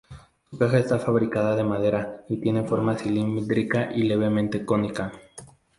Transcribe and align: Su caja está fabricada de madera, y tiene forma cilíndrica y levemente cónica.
Su 0.49 0.57
caja 0.57 0.79
está 0.79 0.97
fabricada 0.97 1.55
de 1.55 1.63
madera, 1.63 2.25
y 2.27 2.37
tiene 2.37 2.63
forma 2.63 2.97
cilíndrica 2.97 3.91
y 3.93 4.01
levemente 4.01 4.65
cónica. 4.65 5.11